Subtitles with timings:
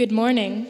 [0.00, 0.66] Good morning.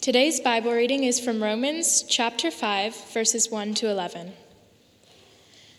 [0.00, 4.32] Today's Bible reading is from Romans chapter 5, verses 1 to 11.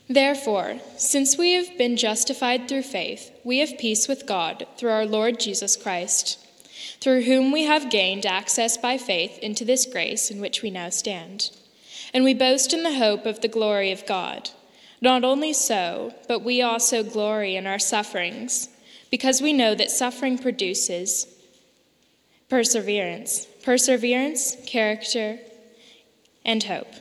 [0.07, 5.05] Therefore, since we have been justified through faith, we have peace with God through our
[5.05, 6.39] Lord Jesus Christ,
[7.01, 10.87] through whom we have gained access by faith into this grace in which we now
[10.87, 11.51] stand.
[12.13, 14.51] And we boast in the hope of the glory of God.
[15.01, 18.69] Not only so, but we also glory in our sufferings,
[19.11, 21.27] because we know that suffering produces
[22.53, 25.39] perseverance, perseverance, character,
[26.45, 26.93] and hope.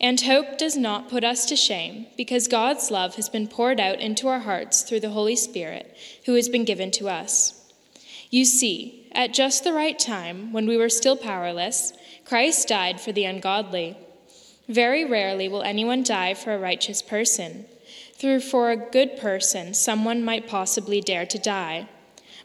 [0.00, 4.00] And hope does not put us to shame, because God's love has been poured out
[4.00, 7.72] into our hearts through the Holy Spirit, who has been given to us.
[8.30, 11.92] You see, at just the right time, when we were still powerless,
[12.24, 13.96] Christ died for the ungodly.
[14.66, 17.66] Very rarely will anyone die for a righteous person.
[18.16, 21.88] Through for a good person, someone might possibly dare to die.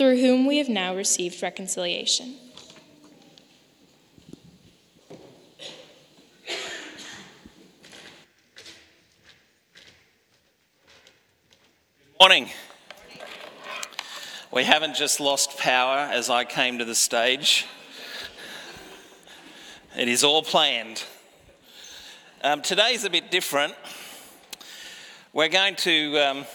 [0.00, 2.34] through whom we have now received reconciliation.
[12.18, 12.48] Morning.
[14.50, 17.66] We haven't just lost power as I came to the stage.
[19.94, 21.04] It is all planned.
[22.42, 23.74] Um, today's a bit different.
[25.34, 26.46] We're going to um,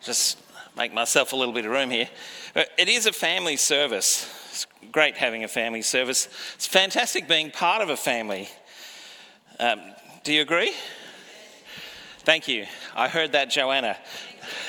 [0.00, 0.41] just
[0.76, 2.08] make myself a little bit of room here.
[2.54, 4.28] It is a family service.
[4.50, 6.28] It's great having a family service.
[6.54, 8.48] It's fantastic being part of a family.
[9.60, 9.80] Um,
[10.24, 10.72] do you agree?
[12.20, 12.66] Thank you.
[12.94, 13.96] I heard that, Joanna.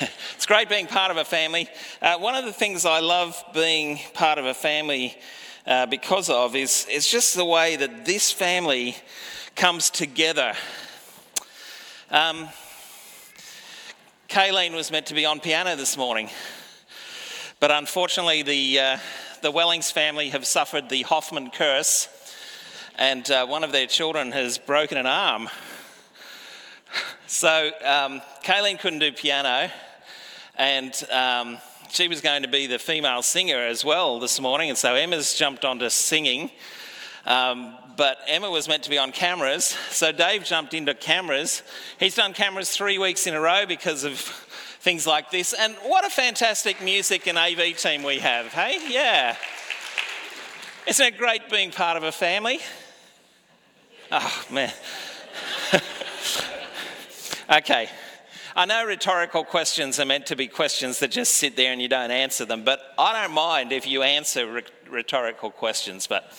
[0.34, 1.68] it's great being part of a family.
[2.02, 5.16] Uh, one of the things I love being part of a family
[5.66, 8.96] uh, because of is, is just the way that this family
[9.56, 10.54] comes together.
[12.10, 12.48] Um,
[14.34, 16.28] Kayleen was meant to be on piano this morning,
[17.60, 18.98] but unfortunately, the, uh,
[19.42, 22.08] the Wellings family have suffered the Hoffman curse,
[22.98, 25.48] and uh, one of their children has broken an arm.
[27.28, 29.70] So, um, Kayleen couldn't do piano,
[30.56, 31.58] and um,
[31.90, 35.34] she was going to be the female singer as well this morning, and so Emma's
[35.34, 36.50] jumped onto singing.
[37.24, 41.62] Um, but Emma was meant to be on cameras, so Dave jumped into cameras.
[41.98, 45.52] He's done cameras three weeks in a row because of things like this.
[45.52, 48.78] And what a fantastic music and AV team we have, hey?
[48.88, 49.36] Yeah.
[50.86, 52.60] Isn't it great being part of a family?
[54.12, 54.72] Oh, man.
[57.56, 57.88] okay.
[58.56, 61.88] I know rhetorical questions are meant to be questions that just sit there and you
[61.88, 66.06] don't answer them, but I don't mind if you answer rhetorical questions.
[66.06, 66.30] But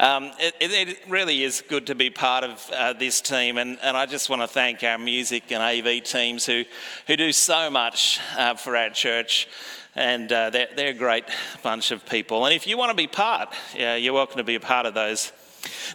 [0.00, 3.98] um, it, it, really is good to be part of uh, this team, and, and,
[3.98, 6.64] I just want to thank our music and AV teams who,
[7.06, 9.46] who do so much uh, for our church.
[9.94, 11.24] And uh, they're, they're, a great
[11.62, 12.46] bunch of people.
[12.46, 14.94] And if you want to be part, yeah, you're welcome to be a part of
[14.94, 15.32] those.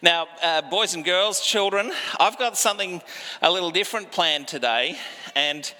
[0.03, 3.01] Now, uh, boys and girls, children, I've got something
[3.41, 4.99] a little different planned today,
[5.35, 5.73] and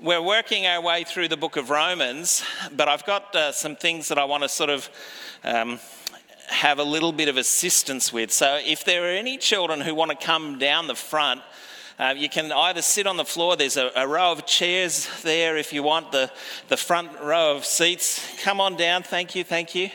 [0.00, 2.42] we're working our way through the book of Romans,
[2.72, 4.90] but I've got uh, some things that I want to sort of
[5.44, 5.78] um,
[6.50, 8.30] have a little bit of assistance with.
[8.32, 11.40] So, if there are any children who want to come down the front,
[11.98, 15.56] uh, you can either sit on the floor, there's a, a, row of chairs there
[15.56, 16.30] if you want the,
[16.68, 18.26] the front row of seats.
[18.42, 19.90] Come on down, thank you, thank you.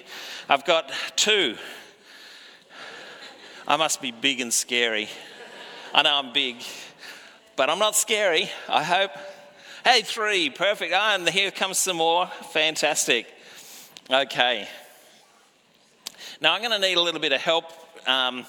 [0.48, 1.56] I've got two
[3.68, 5.10] I must be big and scary.
[5.92, 6.58] I know I'm big,
[7.56, 9.10] but I'm not scary, I hope.
[9.84, 10.94] Hey, three, perfect.
[10.96, 12.28] Ah, and here comes some more.
[12.52, 13.26] Fantastic.
[14.08, 14.68] Okay.
[16.46, 17.66] Now, I'm going to need a little bit of help
[18.08, 18.46] um,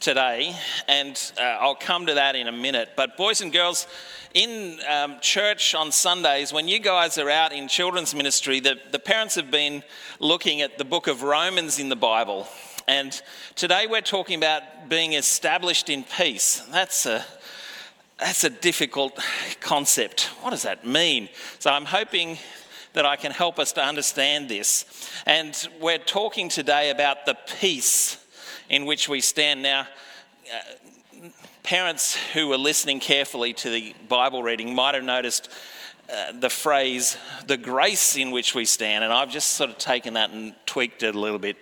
[0.00, 0.52] today,
[0.88, 2.88] and uh, I'll come to that in a minute.
[2.96, 3.86] But, boys and girls,
[4.34, 8.98] in um, church on Sundays, when you guys are out in children's ministry, the, the
[8.98, 9.84] parents have been
[10.18, 12.48] looking at the book of Romans in the Bible.
[12.88, 13.12] And
[13.54, 16.66] today we're talking about being established in peace.
[16.72, 17.24] That's a
[18.18, 19.16] that's a difficult
[19.60, 20.30] concept.
[20.40, 21.28] What does that mean?
[21.60, 22.38] So I'm hoping
[22.94, 24.84] that I can help us to understand this.
[25.26, 28.24] And we're talking today about the peace
[28.70, 29.86] in which we stand now.
[30.52, 30.58] Uh,
[31.62, 35.50] parents who were listening carefully to the Bible reading might have noticed
[36.12, 40.14] uh, the phrase, the grace in which we stand, and I've just sort of taken
[40.14, 41.56] that and tweaked it a little bit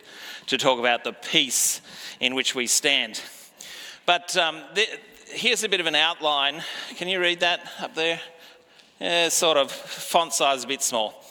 [0.48, 1.80] to talk about the peace
[2.20, 3.20] in which we stand.
[4.04, 6.62] But um, th- here's a bit of an outline.
[6.96, 8.20] Can you read that up there?
[9.00, 11.21] Yeah, sort of, font size a bit small.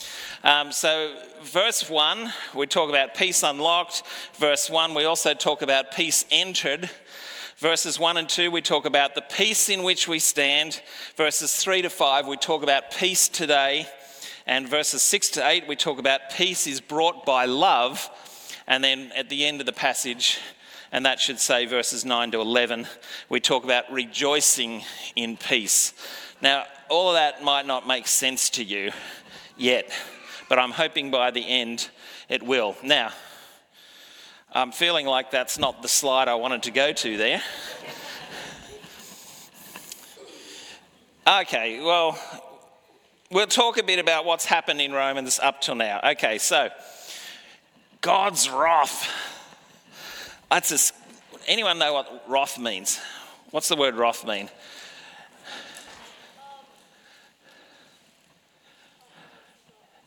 [0.43, 4.01] Um, so, verse 1, we talk about peace unlocked.
[4.33, 6.89] Verse 1, we also talk about peace entered.
[7.57, 10.81] Verses 1 and 2, we talk about the peace in which we stand.
[11.15, 13.85] Verses 3 to 5, we talk about peace today.
[14.47, 18.09] And verses 6 to 8, we talk about peace is brought by love.
[18.65, 20.39] And then at the end of the passage,
[20.91, 22.87] and that should say verses 9 to 11,
[23.29, 24.81] we talk about rejoicing
[25.15, 25.93] in peace.
[26.41, 28.91] Now, all of that might not make sense to you
[29.55, 29.91] yet,
[30.51, 31.89] but I'm hoping by the end
[32.27, 32.75] it will.
[32.83, 33.13] Now,
[34.51, 37.41] I'm feeling like that's not the slide I wanted to go to there.
[41.25, 42.19] Okay, well,
[43.31, 46.01] we'll talk a bit about what's happened in Romans up till now.
[46.03, 46.67] Okay, so
[48.01, 49.09] God's wrath.
[50.49, 52.99] That's a, anyone know what wrath means?
[53.51, 54.49] What's the word wrath mean?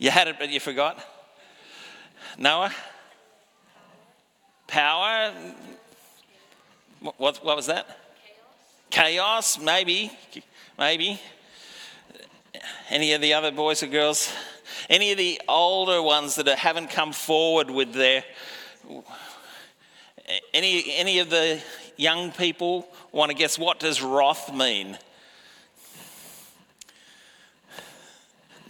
[0.04, 1.02] You had it, but you forgot?
[2.36, 2.74] Noah?
[4.66, 5.32] Power?
[7.00, 7.86] What, what was that?
[8.90, 9.54] Chaos.
[9.54, 10.12] Chaos, maybe.
[10.78, 11.18] Maybe.
[12.90, 14.30] Any of the other boys or girls?
[14.90, 18.24] Any of the older ones that haven't come forward with their.
[20.52, 21.62] Any, any of the
[21.96, 24.98] young people want to guess what does wrath mean?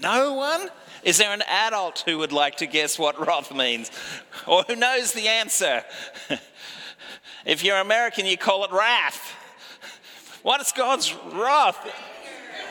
[0.01, 0.71] No one?
[1.05, 3.91] Is there an adult who would like to guess what wrath means?
[4.47, 5.85] Or who knows the answer?
[7.45, 9.33] if you're American, you call it wrath.
[10.43, 11.79] What is God's wrath?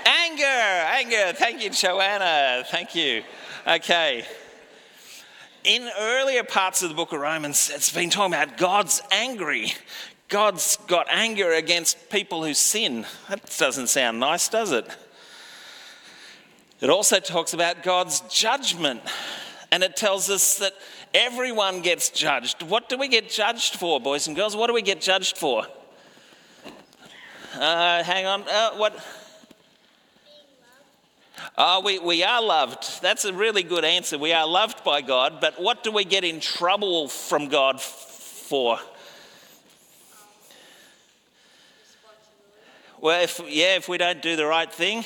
[0.06, 1.34] Anger, anger.
[1.34, 2.64] Thank you, Joanna.
[2.66, 3.24] Thank you.
[3.68, 4.26] Okay.
[5.64, 9.74] In earlier parts of the book of Romans, it's been talking about God's angry.
[10.28, 13.06] God's got anger against people who sin.
[13.30, 14.88] That doesn't sound nice, does it?
[16.84, 19.00] It also talks about God's judgment,
[19.72, 20.74] and it tells us that
[21.14, 22.62] everyone gets judged.
[22.62, 24.54] What do we get judged for, boys and girls?
[24.54, 25.66] What do we get judged for?
[27.56, 28.42] Uh, hang on.
[28.42, 29.02] Uh, what?
[31.58, 33.02] Oh, we, we are loved.
[33.02, 34.18] That's a really good answer.
[34.18, 38.78] We are loved by God, but what do we get in trouble from God for?
[43.00, 45.06] Well, if, yeah, if we don't do the right thing,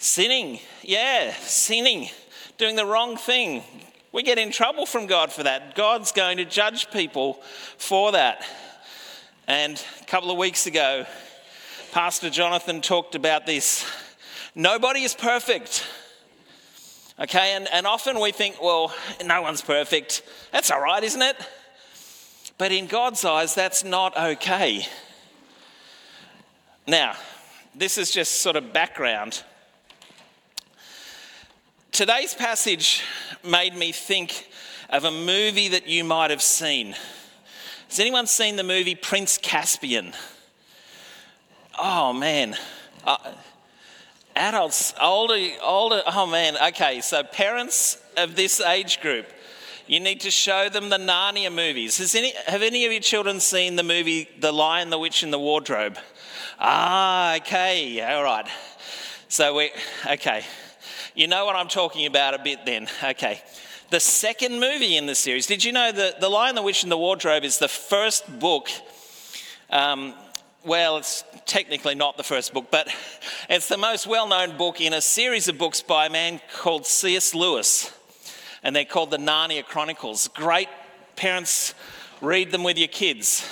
[0.00, 2.08] Sinning, yeah, sinning,
[2.56, 3.64] doing the wrong thing.
[4.12, 5.74] We get in trouble from God for that.
[5.74, 7.34] God's going to judge people
[7.78, 8.46] for that.
[9.48, 11.04] And a couple of weeks ago,
[11.90, 13.84] Pastor Jonathan talked about this.
[14.54, 15.84] Nobody is perfect.
[17.18, 20.22] Okay, and, and often we think, well, no one's perfect.
[20.52, 21.36] That's all right, isn't it?
[22.56, 24.86] But in God's eyes, that's not okay.
[26.86, 27.16] Now,
[27.74, 29.42] this is just sort of background.
[31.98, 33.02] Today's passage
[33.44, 34.48] made me think
[34.88, 36.94] of a movie that you might have seen.
[37.88, 40.12] Has anyone seen the movie Prince Caspian?
[41.76, 42.56] Oh man.
[43.04, 43.16] Uh,
[44.36, 49.26] adults, older, older, oh man, okay, so parents of this age group,
[49.88, 51.98] you need to show them the Narnia movies.
[51.98, 55.32] Has any, have any of your children seen the movie The Lion, the Witch, and
[55.32, 55.98] the Wardrobe?
[56.60, 58.46] Ah, okay, all right.
[59.26, 59.72] So we,
[60.08, 60.44] okay.
[61.18, 62.86] You know what I'm talking about a bit then.
[63.02, 63.42] Okay.
[63.90, 66.92] The second movie in the series, did you know that The Lion, the Witch, and
[66.92, 68.68] the Wardrobe is the first book?
[69.68, 70.14] Um,
[70.64, 72.86] well, it's technically not the first book, but
[73.50, 76.86] it's the most well known book in a series of books by a man called
[76.86, 77.34] C.S.
[77.34, 77.92] Lewis.
[78.62, 80.28] And they're called the Narnia Chronicles.
[80.28, 80.68] Great
[81.16, 81.74] parents,
[82.20, 83.44] read them with your kids.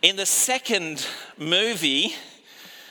[0.00, 2.14] In the second movie,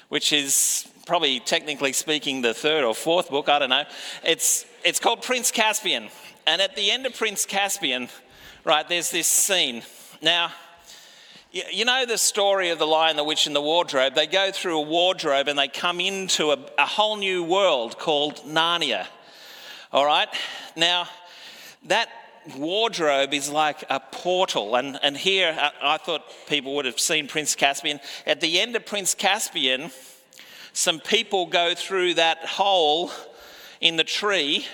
[0.09, 3.83] which is probably technically speaking the third or fourth book, I don't know.
[4.23, 6.09] It's, it's called Prince Caspian.
[6.45, 8.09] And at the end of Prince Caspian,
[8.63, 9.81] right, there's this scene.
[10.21, 10.51] Now,
[11.51, 14.13] you know the story of the lion, the witch, and the wardrobe?
[14.13, 18.35] They go through a wardrobe and they come into a, a whole new world called
[18.45, 19.07] Narnia.
[19.91, 20.29] All right?
[20.75, 21.07] Now,
[21.87, 22.09] that
[22.55, 24.75] wardrobe is like a portal.
[24.75, 27.99] And, and here, I, I thought people would have seen Prince Caspian.
[28.27, 29.89] At the end of Prince Caspian,
[30.79, 33.11] some people go through that hole
[33.81, 34.65] in the tree,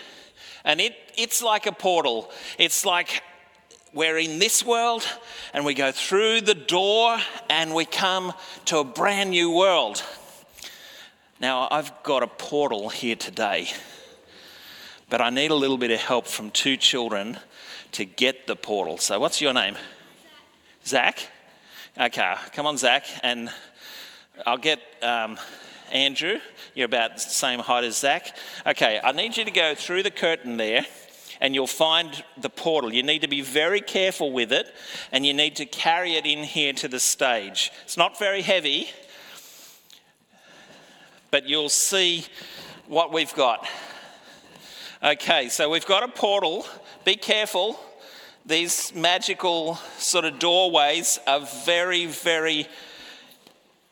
[0.63, 2.29] and it, it's like a portal.
[2.59, 3.23] It's like
[3.91, 5.03] we're in this world,
[5.51, 7.17] and we go through the door,
[7.49, 8.33] and we come
[8.65, 10.03] to a brand new world.
[11.39, 13.69] Now, I've got a portal here today,
[15.09, 17.39] but I need a little bit of help from two children
[17.93, 18.99] to get the portal.
[18.99, 19.75] So, what's your name?
[20.85, 21.17] Zach.
[21.99, 23.49] Okay, come on, Zach, and
[24.45, 25.39] I'll get um,
[25.91, 26.39] Andrew.
[26.73, 28.35] You're about the same height as Zach.
[28.65, 30.85] Okay, I need you to go through the curtain there
[31.41, 32.93] and you'll find the portal.
[32.93, 34.73] You need to be very careful with it
[35.11, 37.71] and you need to carry it in here to the stage.
[37.83, 38.89] It's not very heavy,
[41.31, 42.25] but you'll see
[42.87, 43.67] what we've got.
[45.03, 46.65] Okay, so we've got a portal.
[47.03, 47.79] Be careful.
[48.45, 52.67] These magical sort of doorways are very, very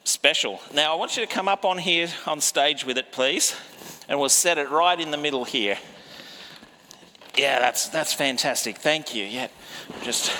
[0.03, 0.59] special.
[0.73, 3.55] Now, I want you to come up on here on stage with it, please,
[4.07, 5.77] and we'll set it right in the middle here.
[7.35, 8.77] Yeah, that's, that's fantastic.
[8.77, 9.25] Thank you.
[9.25, 9.47] Yeah,
[10.03, 10.31] just.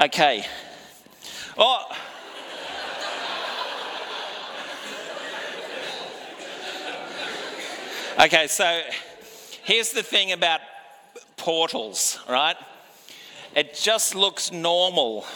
[0.00, 0.44] Okay.
[1.56, 1.84] Oh.
[8.24, 8.82] Okay, so
[9.64, 10.60] here's the thing about
[11.36, 12.56] portals, right?
[13.54, 15.26] It just looks normal.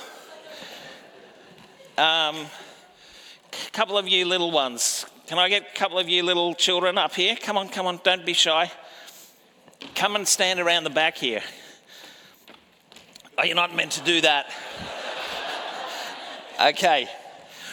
[1.97, 2.47] Um,
[3.79, 7.15] couple of you little ones, can I get a couple of you little children up
[7.15, 7.37] here?
[7.37, 8.73] Come on, come on, don't be shy.
[9.95, 11.43] Come and stand around the back here.
[13.39, 14.51] Oh, you're not meant to do that.
[16.61, 17.09] okay.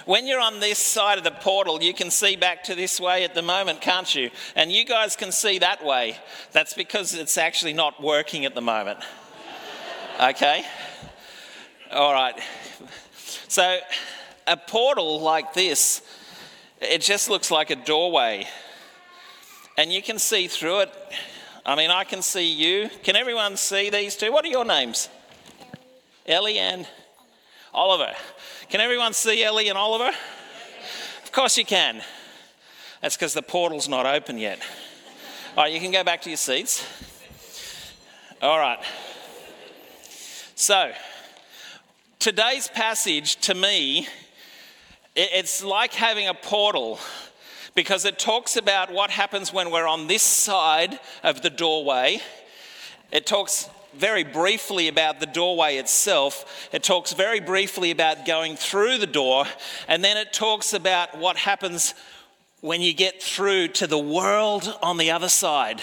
[0.05, 3.23] When you're on this side of the portal, you can see back to this way
[3.23, 4.29] at the moment, can't you?
[4.55, 6.17] And you guys can see that way.
[6.51, 8.99] That's because it's actually not working at the moment.
[10.21, 10.65] Okay?
[11.91, 12.39] All right.
[13.47, 13.79] So,
[14.47, 16.01] a portal like this,
[16.79, 18.47] it just looks like a doorway.
[19.77, 20.93] And you can see through it.
[21.65, 22.89] I mean, I can see you.
[23.03, 24.31] Can everyone see these two?
[24.31, 25.09] What are your names?
[26.25, 26.87] Ellie, and
[27.73, 28.13] Oliver.
[28.69, 30.11] Can everyone see Ellie and Oliver?
[31.23, 32.01] Of course you can.
[33.01, 34.59] That's because the portal's not open yet.
[35.57, 36.85] All right, you can go back to your seats.
[38.41, 38.79] All right.
[40.55, 40.91] So,
[42.19, 44.07] today's passage to me,
[45.15, 46.99] it's like having a portal
[47.73, 52.21] because it talks about what happens when we're on this side of the doorway.
[53.11, 56.69] It talks very briefly about the doorway itself.
[56.71, 59.45] It talks very briefly about going through the door.
[59.87, 61.93] And then it talks about what happens
[62.61, 65.81] when you get through to the world on the other side.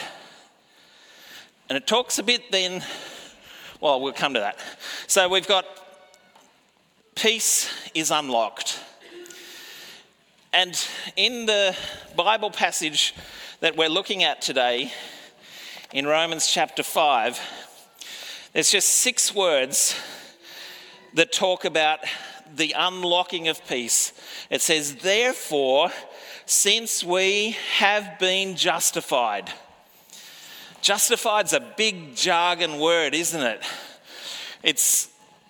[1.69, 2.85] And it talks a bit then,
[3.81, 4.59] well, we'll come to that.
[5.07, 5.65] So we've got
[7.15, 8.81] peace is unlocked.
[10.55, 10.79] And
[11.17, 11.75] in the
[12.15, 13.15] Bible passage
[13.61, 14.93] that we're looking at today,
[15.95, 17.41] in Romans chapter 5,
[18.53, 19.99] there's just six words
[21.15, 22.01] that talk about
[22.55, 24.13] the unlocking of peace.
[24.51, 25.91] It says, Therefore,
[26.45, 29.51] since we have been justified.
[30.83, 33.63] Justified's a big jargon word, isn't it?
[34.63, 35.09] It's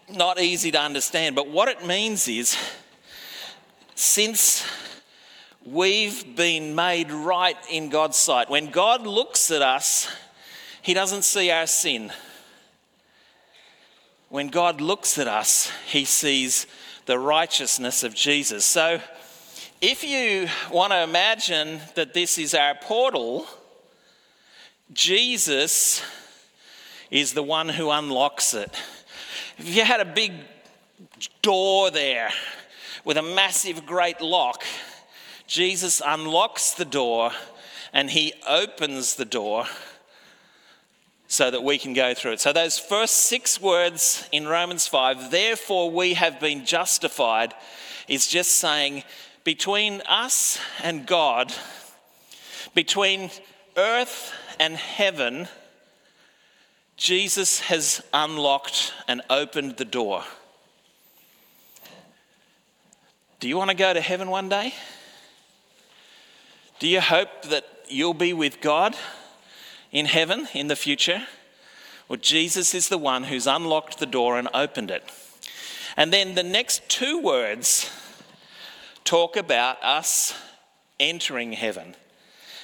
[0.09, 2.57] not easy to understand, but what it means is
[3.97, 4.65] since
[5.65, 10.09] we've been made right in God's sight, when God looks at us,
[10.83, 12.13] He doesn't see our sin
[14.33, 16.67] when God looks at us, he sees
[17.05, 18.65] the righteousness of Jesus.
[18.65, 18.99] So,
[19.83, 23.47] if you want to imagine that this is our portal,
[24.91, 26.03] Jesus
[27.11, 28.75] is the one who unlocks it.
[29.59, 30.33] If you had a big
[31.43, 32.31] door there
[33.05, 34.65] with a massive, great lock,
[35.53, 37.31] Jesus unlocks the door
[37.93, 39.67] and he opens the door
[41.29, 42.41] so that we can go through it.
[42.41, 47.53] So, those first six words in Romans 5, therefore we have been justified,
[48.09, 49.05] is just saying
[49.45, 51.53] between us and God,
[52.75, 53.31] between
[53.77, 55.49] earth and heaven,
[56.97, 60.25] Jesus has unlocked and opened the door.
[63.39, 64.73] Do you want to go to heaven one day?
[66.83, 68.97] Do you hope that you'll be with God?
[69.93, 71.23] in heaven in the future?
[72.09, 75.09] Well, Jesus is the one who's unlocked the door and opened it.
[75.97, 77.89] And then the next two words
[79.05, 80.35] talk about us
[80.99, 81.95] entering heaven.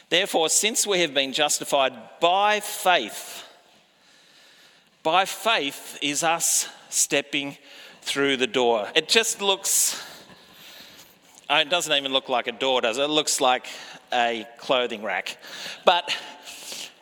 [0.08, 3.44] Therefore, since we have been justified by faith,
[5.04, 7.56] by faith is us stepping
[8.02, 8.88] through the door.
[8.96, 10.02] It just looks,
[11.48, 13.02] oh, it doesn't even look like a door, does it?
[13.02, 13.66] It looks like
[14.12, 15.38] a clothing rack.
[15.84, 16.14] But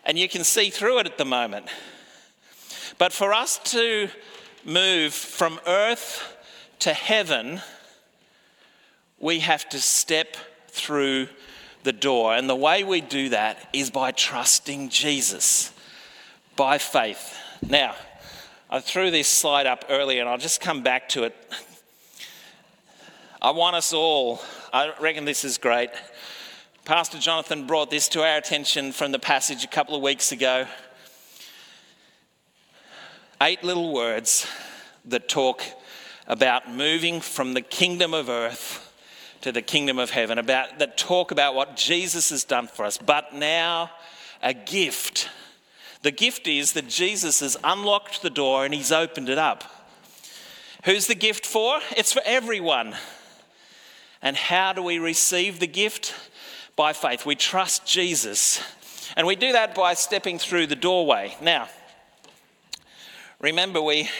[0.06, 1.66] and you can see through it at the moment.
[2.96, 4.08] But for us to
[4.64, 6.36] move from earth
[6.78, 7.60] to heaven,
[9.18, 10.36] we have to step
[10.68, 11.28] through
[11.82, 12.34] the door.
[12.34, 15.72] And the way we do that is by trusting Jesus,
[16.54, 17.36] by faith.
[17.66, 17.96] Now,
[18.70, 21.34] I threw this slide up earlier and I'll just come back to it.
[23.42, 24.40] I want us all,
[24.72, 25.90] I reckon this is great.
[26.86, 30.68] Pastor Jonathan brought this to our attention from the passage a couple of weeks ago.
[33.42, 34.46] Eight little words
[35.04, 35.64] that talk
[36.28, 38.94] about moving from the kingdom of earth
[39.40, 42.98] to the kingdom of heaven, about that talk about what Jesus has done for us,
[42.98, 43.90] but now
[44.40, 45.28] a gift.
[46.02, 49.64] The gift is that Jesus has unlocked the door and he's opened it up.
[50.84, 51.80] Who's the gift for?
[51.96, 52.94] It's for everyone.
[54.22, 56.14] And how do we receive the gift?
[56.76, 57.24] By faith.
[57.24, 58.60] We trust Jesus.
[59.16, 61.34] And we do that by stepping through the doorway.
[61.40, 61.68] Now,
[63.40, 64.10] remember, we,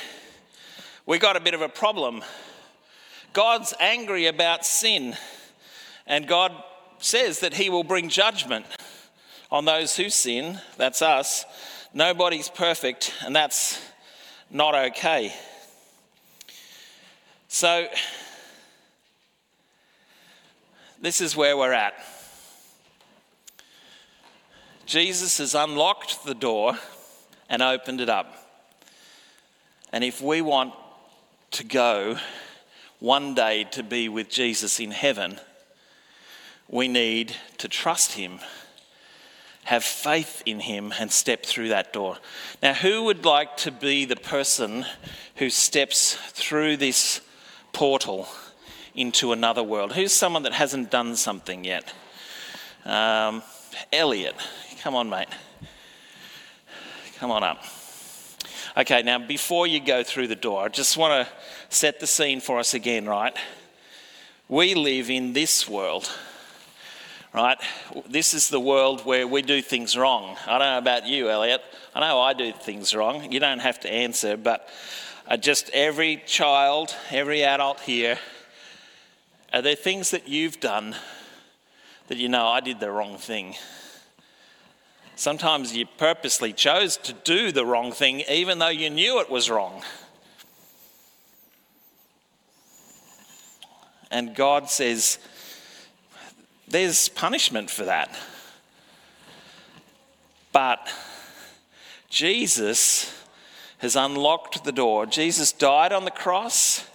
[1.04, 2.22] we got a bit of a problem
[3.34, 5.14] God's angry about sin,
[6.06, 6.52] and God
[6.98, 8.64] says that He will bring judgment
[9.50, 10.58] on those who sin.
[10.78, 11.44] That's us.
[11.92, 13.78] Nobody's perfect, and that's
[14.50, 15.34] not okay.
[17.48, 17.88] So,
[21.02, 21.92] this is where we're at.
[24.86, 26.78] Jesus has unlocked the door
[27.48, 28.32] and opened it up.
[29.92, 30.74] And if we want
[31.52, 32.18] to go
[33.00, 35.40] one day to be with Jesus in heaven,
[36.68, 38.38] we need to trust Him,
[39.64, 42.18] have faith in Him, and step through that door.
[42.62, 44.86] Now, who would like to be the person
[45.36, 47.20] who steps through this
[47.72, 48.28] portal
[48.94, 49.94] into another world?
[49.94, 51.92] Who's someone that hasn't done something yet?
[52.84, 53.42] Um,
[53.92, 54.36] Elliot,
[54.86, 55.26] come on, mate.
[57.18, 57.60] Come on up.
[58.76, 61.32] Okay, now before you go through the door, I just want to
[61.76, 63.36] set the scene for us again, right?
[64.48, 66.08] We live in this world,
[67.34, 67.58] right?
[68.08, 70.36] This is the world where we do things wrong.
[70.46, 71.62] I don't know about you, Elliot.
[71.92, 73.32] I know I do things wrong.
[73.32, 74.68] You don't have to answer, but
[75.40, 78.18] just every child, every adult here,
[79.52, 80.94] are there things that you've done
[82.06, 83.56] that you know I did the wrong thing?
[85.18, 89.48] Sometimes you purposely chose to do the wrong thing even though you knew it was
[89.48, 89.82] wrong.
[94.10, 95.18] And God says,
[96.68, 98.14] there's punishment for that.
[100.52, 100.86] But
[102.10, 103.12] Jesus
[103.78, 105.06] has unlocked the door.
[105.06, 106.86] Jesus died on the cross.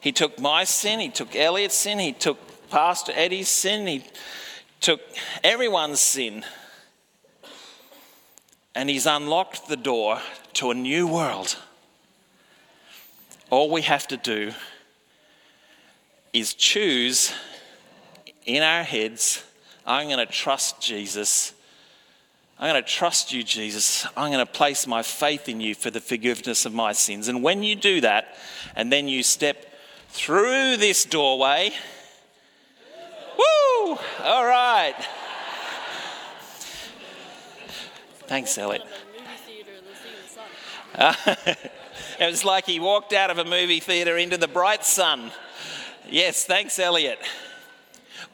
[0.00, 2.38] He took my sin, he took Elliot's sin, he took
[2.70, 4.04] Pastor Eddie's sin, he
[4.80, 5.00] took
[5.42, 6.44] everyone's sin
[8.76, 10.20] and He's unlocked the door
[10.52, 11.56] to a new world.
[13.50, 14.52] All we have to do
[16.32, 17.32] is choose
[18.44, 19.42] in our heads
[19.86, 21.54] I'm going to trust Jesus.
[22.58, 24.04] I'm going to trust you, Jesus.
[24.16, 27.28] I'm going to place my faith in you for the forgiveness of my sins.
[27.28, 28.36] And when you do that,
[28.74, 29.64] and then you step
[30.08, 31.70] through this doorway,
[33.38, 33.98] woo!
[34.24, 34.96] All right.
[38.26, 38.82] Thanks, Elliot.
[40.98, 41.70] it
[42.20, 45.30] was like he walked out of a movie theatre into the bright sun.
[46.08, 47.20] Yes, thanks, Elliot.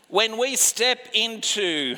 [0.08, 1.96] When we step into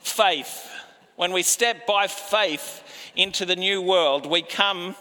[0.00, 0.68] faith,
[1.14, 2.82] when we step by faith
[3.14, 4.96] into the new world, we come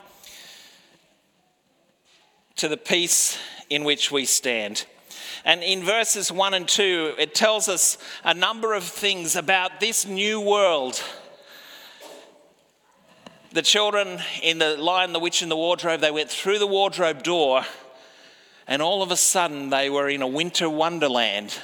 [2.58, 3.40] to the peace
[3.72, 4.86] in which we stand.
[5.44, 10.06] And in verses 1 and 2, it tells us a number of things about this
[10.06, 11.02] new world
[13.52, 17.24] the children in the Lion, the Witch, and the Wardrobe, they went through the wardrobe
[17.24, 17.64] door,
[18.68, 21.58] and all of a sudden they were in a winter wonderland.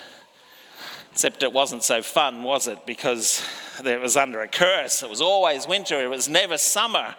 [1.11, 2.85] Except it wasn't so fun, was it?
[2.85, 3.43] Because
[3.85, 5.03] it was under a curse.
[5.03, 7.15] It was always winter, it was never summer.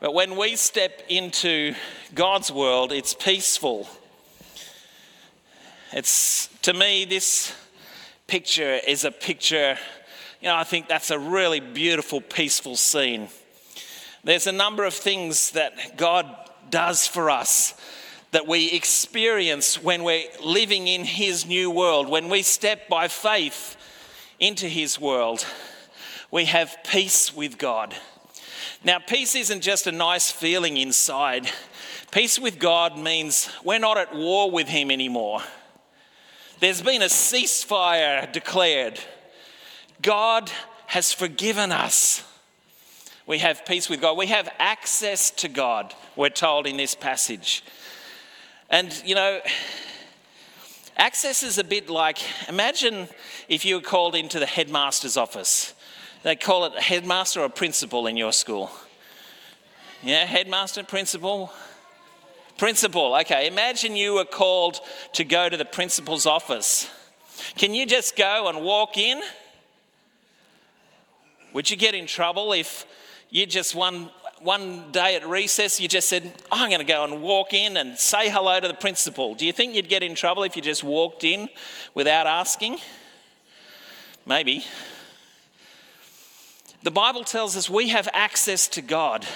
[0.00, 1.74] But when we step into
[2.14, 3.88] God's world, it's peaceful.
[5.92, 7.54] It's, to me, this
[8.26, 9.76] picture is a picture
[10.42, 13.28] you know, I think that's a really beautiful, peaceful scene.
[14.24, 16.26] There's a number of things that God
[16.68, 17.74] does for us
[18.32, 23.76] that we experience when we're living in His new world, when we step by faith
[24.40, 25.46] into His world.
[26.32, 27.94] We have peace with God.
[28.82, 31.48] Now, peace isn't just a nice feeling inside.
[32.10, 35.40] Peace with God means we're not at war with Him anymore.
[36.58, 38.98] There's been a ceasefire declared.
[40.02, 40.50] God
[40.86, 42.24] has forgiven us.
[43.26, 44.18] We have peace with God.
[44.18, 47.64] We have access to God, we're told in this passage.
[48.68, 49.40] And, you know,
[50.96, 53.08] Access is a bit like imagine
[53.48, 55.74] if you were called into the headmaster's office.
[56.22, 58.70] They call it a headmaster or principal in your school.
[60.02, 61.52] Yeah, headmaster, principal.
[62.58, 63.46] Principal, okay.
[63.46, 64.80] Imagine you were called
[65.14, 66.88] to go to the principal's office.
[67.56, 69.20] Can you just go and walk in?
[71.52, 72.86] Would you get in trouble if
[73.28, 74.10] you just one,
[74.40, 77.76] one day at recess you just said, oh, I'm going to go and walk in
[77.76, 79.34] and say hello to the principal?
[79.34, 81.48] Do you think you'd get in trouble if you just walked in
[81.94, 82.78] without asking?
[84.24, 84.64] Maybe.
[86.82, 89.26] The Bible tells us we have access to God.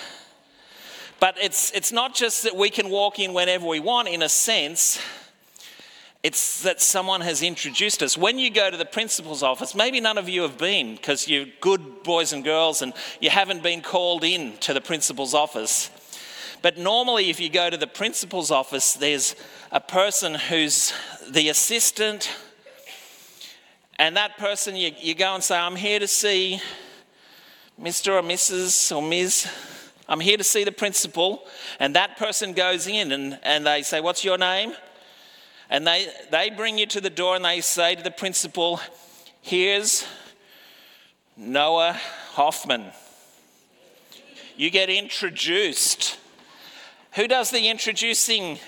[1.21, 4.29] But it's, it's not just that we can walk in whenever we want, in a
[4.29, 4.99] sense.
[6.27, 8.19] It's that someone has introduced us.
[8.19, 11.47] When you go to the principal's office, maybe none of you have been because you're
[11.61, 15.89] good boys and girls and you haven't been called in to the principal's office.
[16.63, 19.37] But normally, if you go to the principal's office, there's
[19.71, 20.93] a person who's
[21.31, 22.29] the assistant,
[23.95, 26.61] and that person, you, you go and say, I'm here to see
[27.81, 28.19] Mr.
[28.19, 28.97] or Mrs.
[28.97, 29.47] or Ms.
[30.09, 31.45] I'm here to see the principal.
[31.79, 34.73] And that person goes in and, and they say, What's your name?
[35.69, 38.81] And they, they bring you to the door and they say to the principal,
[39.43, 40.07] Here's
[41.37, 42.01] Noah
[42.33, 42.87] Hoffman.
[44.57, 46.19] You get introduced.
[47.15, 48.59] Who does the introducing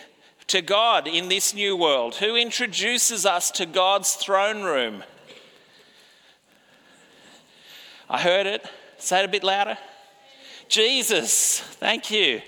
[0.48, 2.16] to God in this new world?
[2.16, 5.04] Who introduces us to God's throne room?
[8.08, 8.66] I heard it.
[8.98, 9.78] Say it a bit louder.
[10.68, 11.60] Jesus.
[11.60, 12.40] Thank you.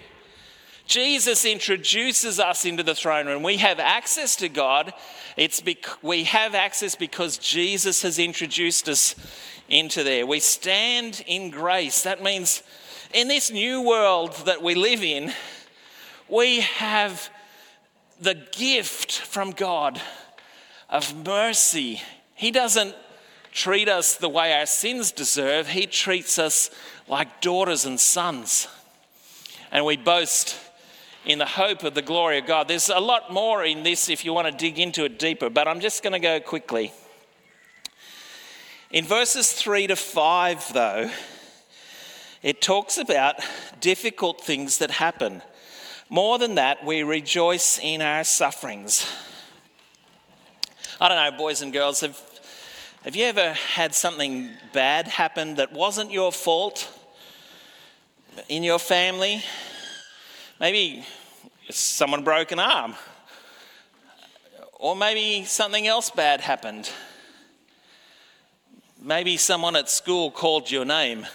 [0.90, 3.44] Jesus introduces us into the throne room.
[3.44, 4.92] We have access to God.
[5.36, 9.14] It's bec- we have access because Jesus has introduced us
[9.68, 10.26] into there.
[10.26, 12.02] We stand in grace.
[12.02, 12.64] That means
[13.14, 15.32] in this new world that we live in,
[16.28, 17.30] we have
[18.20, 20.02] the gift from God
[20.88, 22.02] of mercy.
[22.34, 22.96] He doesn't
[23.52, 26.68] treat us the way our sins deserve, He treats us
[27.06, 28.66] like daughters and sons.
[29.70, 30.56] And we boast
[31.24, 32.68] in the hope of the glory of God.
[32.68, 35.68] There's a lot more in this if you want to dig into it deeper, but
[35.68, 36.92] I'm just going to go quickly.
[38.90, 41.10] In verses 3 to 5, though,
[42.42, 43.36] it talks about
[43.80, 45.42] difficult things that happen.
[46.08, 49.06] More than that, we rejoice in our sufferings.
[51.00, 52.20] I don't know, boys and girls, have,
[53.04, 56.88] have you ever had something bad happen that wasn't your fault
[58.48, 59.44] in your family?
[60.60, 61.06] Maybe
[61.70, 62.94] someone broke an arm,
[64.74, 66.90] or maybe something else bad happened.
[69.00, 71.26] Maybe someone at school called your name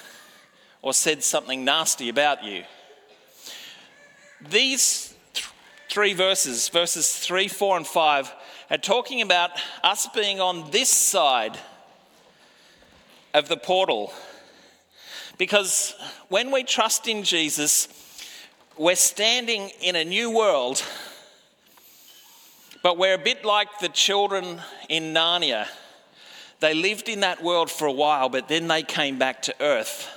[0.84, 2.66] or said something nasty about you.
[4.48, 5.48] These th-
[5.90, 8.34] three verses, verses 3, 4, and 5,
[8.70, 9.50] are talking about
[9.84, 11.58] us being on this side
[13.34, 14.14] of the portal.
[15.40, 15.96] Because
[16.30, 18.05] when we trust in Jesus,
[18.78, 20.84] we're standing in a new world,
[22.84, 25.68] but we're a bit like the children in Narnia.
[26.60, 30.10] They lived in that world for a while, but then they came back to earth.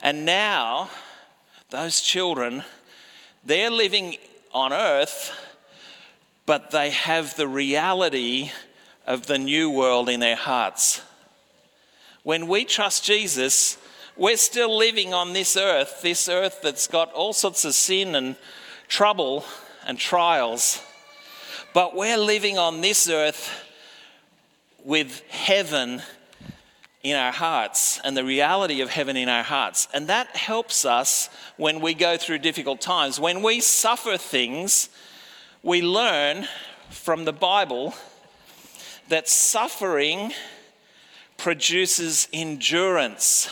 [0.00, 0.88] And now,
[1.70, 2.62] those children,
[3.44, 4.16] they're living
[4.52, 5.32] on earth,
[6.46, 8.50] but they have the reality
[9.06, 11.02] of the new world in their hearts.
[12.22, 13.78] When we trust Jesus,
[14.20, 18.36] we're still living on this earth, this earth that's got all sorts of sin and
[18.86, 19.46] trouble
[19.86, 20.82] and trials.
[21.72, 23.50] But we're living on this earth
[24.84, 26.02] with heaven
[27.02, 29.88] in our hearts and the reality of heaven in our hearts.
[29.94, 33.18] And that helps us when we go through difficult times.
[33.18, 34.90] When we suffer things,
[35.62, 36.46] we learn
[36.90, 37.94] from the Bible
[39.08, 40.34] that suffering
[41.38, 43.48] produces endurance.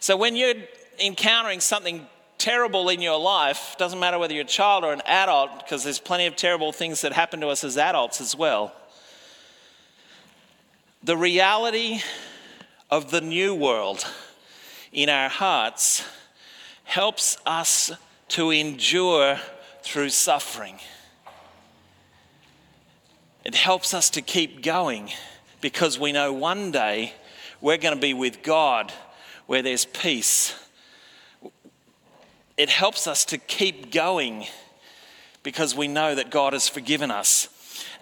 [0.00, 0.54] So when you're
[1.00, 2.06] encountering something
[2.38, 5.98] terrible in your life, doesn't matter whether you're a child or an adult, because there's
[5.98, 8.72] plenty of terrible things that happen to us as adults as well.
[11.02, 12.00] The reality
[12.90, 14.04] of the new world
[14.92, 16.04] in our hearts
[16.84, 17.92] helps us
[18.28, 19.38] to endure
[19.82, 20.78] through suffering.
[23.44, 25.10] It helps us to keep going
[25.60, 27.14] because we know one day
[27.60, 28.92] we're going to be with God
[29.48, 30.54] where there's peace.
[32.58, 34.44] It helps us to keep going
[35.42, 37.48] because we know that God has forgiven us.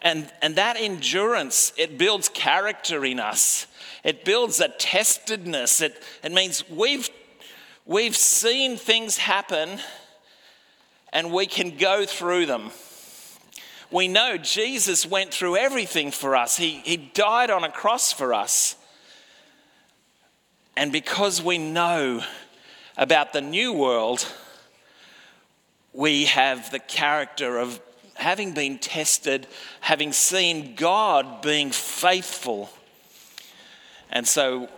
[0.03, 3.69] And, and that endurance, it builds character in us.
[4.03, 5.81] It builds a testedness.
[5.81, 7.09] It, it means we've,
[7.85, 9.79] we've seen things happen
[11.13, 12.73] and we can go through them.
[13.93, 18.35] We know Jesus went through everything for us, He, he died on a cross for
[18.35, 18.75] us.
[20.77, 22.23] And because we know
[22.97, 24.27] about the new world,
[25.93, 27.81] we have the character of
[28.15, 29.47] having been tested,
[29.81, 32.71] having seen God being faithful.
[34.11, 34.69] And so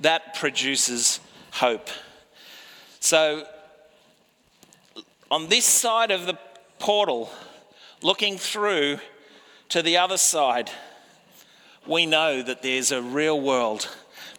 [0.00, 1.88] that produces hope.
[3.00, 3.46] So,
[5.30, 6.38] on this side of the
[6.78, 7.30] portal,
[8.02, 8.98] looking through
[9.70, 10.70] to the other side,
[11.86, 13.88] we know that there's a real world,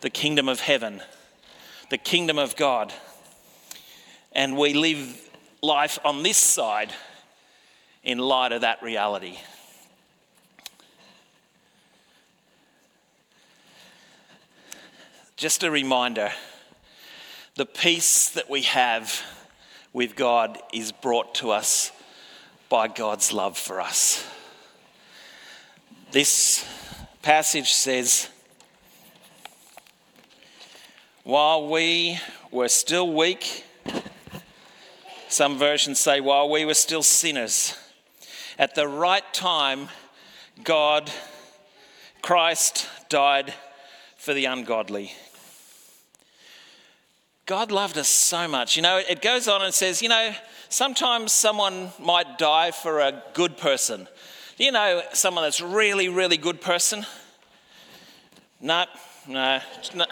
[0.02, 1.02] the kingdom of heaven,
[1.90, 2.94] the kingdom of God.
[4.32, 5.30] And we live
[5.62, 6.94] life on this side
[8.04, 9.38] in light of that reality.
[15.36, 16.32] Just a reminder
[17.56, 19.24] the peace that we have
[19.94, 21.92] with God is brought to us
[22.70, 24.28] by God's love for us.
[26.12, 26.66] This
[27.22, 28.30] passage says,
[31.28, 33.66] While we were still weak,
[35.28, 37.78] some versions say, while we were still sinners,
[38.58, 39.90] at the right time,
[40.64, 41.12] God,
[42.22, 43.54] Christ, died
[44.16, 45.12] for the ungodly.
[47.46, 48.78] God loved us so much.
[48.78, 50.32] You know, it goes on and says, you know,
[50.70, 54.08] sometimes someone might die for a good person.
[54.58, 57.06] You know, someone that's really, really good person?
[58.62, 58.86] No,
[59.28, 59.60] no,
[59.94, 60.06] no.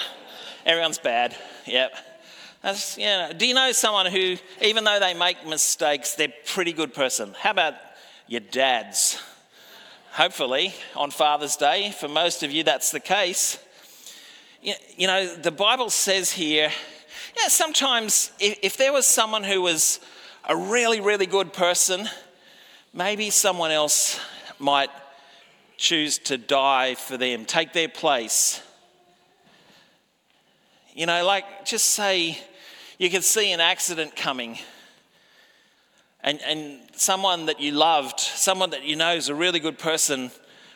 [0.66, 1.36] Everyone's bad.
[1.66, 1.96] Yep.
[2.62, 6.48] That's, you know, do you know someone who, even though they make mistakes, they're a
[6.48, 7.34] pretty good person?
[7.38, 7.76] How about
[8.28, 9.22] your dads.
[10.14, 13.60] Hopefully, on Father's Day, for most of you, that's the case.
[14.98, 16.72] You know, the Bible says here,
[17.38, 20.00] yeah, sometimes if, if there was someone who was
[20.48, 22.08] a really, really good person,
[22.94, 24.20] maybe someone else
[24.58, 24.90] might
[25.78, 28.64] choose to die for them, take their place.
[30.96, 32.40] You know, like just say
[32.98, 34.58] you could see an accident coming
[36.22, 40.32] and, and someone that you loved, someone that you know is a really good person,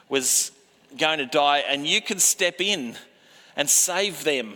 [0.09, 0.51] was
[0.97, 2.97] going to die, and you can step in
[3.55, 4.55] and save them.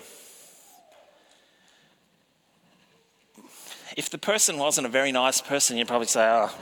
[3.95, 6.53] If the person wasn't a very nice person, you'd probably say, oh,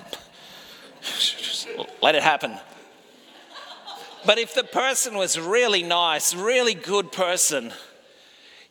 [2.04, 2.58] let it happen.
[4.28, 7.74] But if the person was really nice, really good person,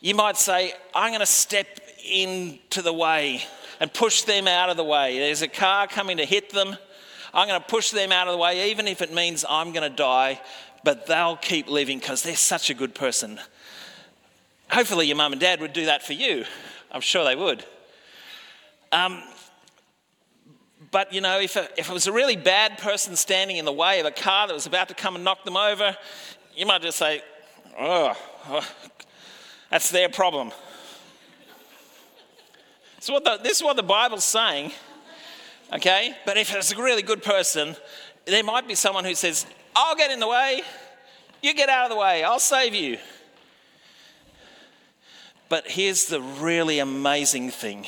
[0.00, 1.66] you might say, I'm going to step
[2.04, 3.42] into the way
[3.80, 5.18] and push them out of the way.
[5.18, 6.76] There's a car coming to hit them.
[7.32, 9.88] I'm going to push them out of the way, even if it means I'm going
[9.88, 10.40] to die,
[10.84, 13.38] but they'll keep living because they're such a good person.
[14.70, 16.44] Hopefully, your mum and dad would do that for you.
[16.90, 17.64] I'm sure they would.
[18.92, 19.22] Um,
[20.90, 23.72] but you know, if, a, if it was a really bad person standing in the
[23.72, 25.96] way of a car that was about to come and knock them over,
[26.56, 27.22] you might just say,
[27.78, 28.16] oh,
[28.48, 28.66] oh
[29.70, 30.52] that's their problem.
[32.98, 34.72] So what the, this is what the Bible's saying,
[35.72, 36.14] okay?
[36.26, 37.74] But if it's a really good person,
[38.26, 40.60] there might be someone who says, I'll get in the way,
[41.42, 42.98] you get out of the way, I'll save you.
[45.48, 47.86] But here's the really amazing thing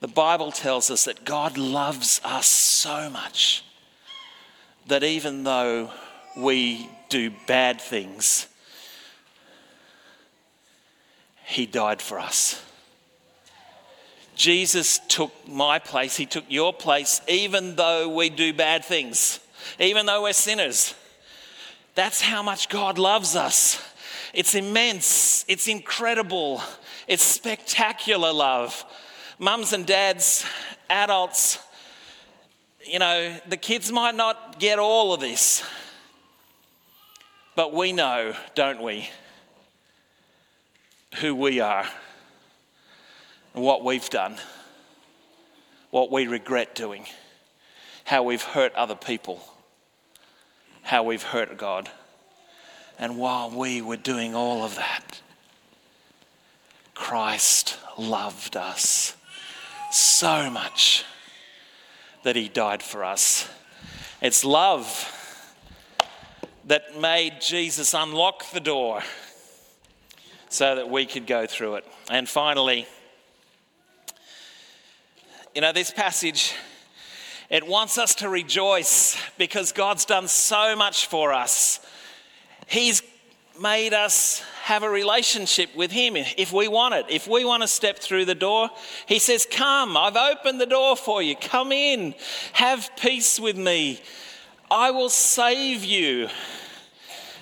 [0.00, 3.64] the Bible tells us that God loves us so much
[4.86, 5.90] that even though
[6.36, 8.46] we do bad things,
[11.44, 12.64] He died for us.
[14.34, 19.40] Jesus took my place, He took your place, even though we do bad things,
[19.78, 20.94] even though we're sinners.
[21.94, 23.80] That's how much God loves us.
[24.32, 26.60] It's immense, it's incredible,
[27.06, 28.84] it's spectacular love.
[29.38, 30.44] Mums and dads,
[30.90, 31.58] adults,
[32.84, 35.62] you know, the kids might not get all of this,
[37.54, 39.08] but we know, don't we,
[41.20, 41.86] who we are
[43.54, 44.36] and what we've done,
[45.90, 47.06] what we regret doing,
[48.04, 49.40] how we've hurt other people,
[50.82, 51.88] how we've hurt God.
[52.98, 55.20] And while we were doing all of that,
[56.94, 59.16] Christ loved us
[59.90, 61.04] so much
[62.24, 63.48] that he died for us.
[64.20, 65.10] It's love
[66.66, 69.02] that made Jesus unlock the door
[70.54, 71.84] so that we could go through it.
[72.08, 72.86] And finally,
[75.52, 76.54] you know, this passage,
[77.50, 81.84] it wants us to rejoice because God's done so much for us.
[82.68, 83.02] He's
[83.60, 87.06] made us have a relationship with Him if we want it.
[87.08, 88.70] If we want to step through the door,
[89.06, 91.34] He says, Come, I've opened the door for you.
[91.34, 92.14] Come in,
[92.52, 94.00] have peace with me.
[94.70, 96.28] I will save you.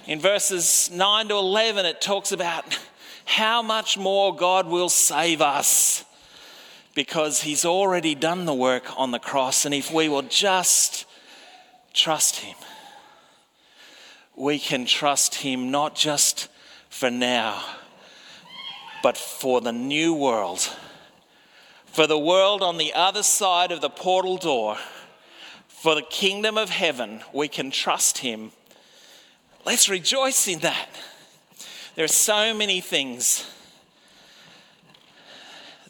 [0.06, 2.78] In verses 9 to 11, it talks about
[3.24, 6.04] how much more God will save us
[6.94, 9.64] because He's already done the work on the cross.
[9.64, 11.06] And if we will just
[11.94, 12.56] trust Him,
[14.36, 16.48] we can trust Him not just
[16.88, 17.62] for now,
[19.02, 20.68] but for the new world,
[21.86, 24.76] for the world on the other side of the portal door,
[25.68, 27.20] for the kingdom of heaven.
[27.32, 28.52] We can trust Him
[29.64, 30.88] Let's rejoice in that.
[31.94, 33.46] There are so many things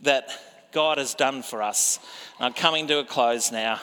[0.02, 0.28] that
[0.72, 2.00] God has done for us.
[2.40, 3.80] I'm coming to a close now.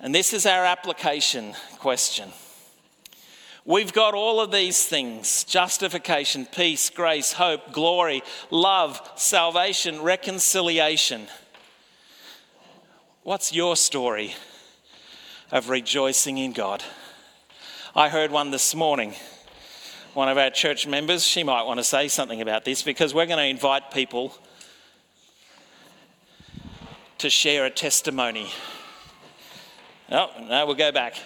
[0.00, 2.30] And this is our application question.
[3.66, 11.26] We've got all of these things justification, peace, grace, hope, glory, love, salvation, reconciliation.
[13.22, 14.34] What's your story
[15.52, 16.82] of rejoicing in God?
[17.94, 19.14] I heard one this morning.
[20.16, 23.26] One of our church members, she might want to say something about this because we're
[23.26, 24.34] going to invite people
[27.18, 28.48] to share a testimony.
[30.10, 31.16] Oh, no, we'll go back.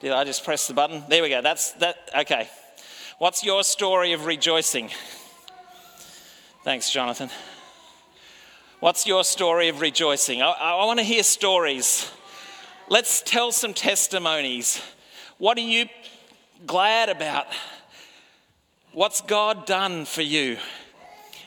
[0.00, 1.04] Did I just press the button?
[1.10, 1.42] There we go.
[1.42, 2.08] That's that.
[2.20, 2.48] Okay.
[3.18, 4.88] What's your story of rejoicing?
[6.64, 7.28] Thanks, Jonathan.
[8.80, 10.40] What's your story of rejoicing?
[10.40, 12.10] I, I want to hear stories.
[12.88, 14.80] Let's tell some testimonies.
[15.36, 15.84] What are you
[16.66, 17.48] glad about?
[18.96, 20.56] What's God done for you?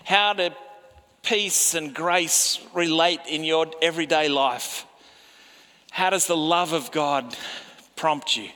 [0.03, 0.51] How do
[1.23, 4.85] peace and grace relate in your everyday life?
[5.89, 7.35] How does the love of God
[7.95, 8.49] prompt you?